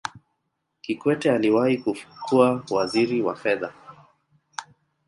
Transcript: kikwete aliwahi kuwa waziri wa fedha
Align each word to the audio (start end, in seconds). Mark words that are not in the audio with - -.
kikwete 0.81 1.31
aliwahi 1.31 1.83
kuwa 2.25 2.63
waziri 2.71 3.21
wa 3.21 3.35
fedha 3.35 3.73